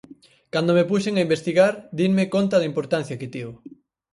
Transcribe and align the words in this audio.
Cando 0.53 0.71
me 0.77 0.87
puxen 0.91 1.15
a 1.15 1.25
investigar 1.27 1.73
dinme 1.99 2.25
conta 2.35 2.55
da 2.59 2.69
importancia 2.71 3.19
que 3.19 3.31
tivo. 3.35 3.53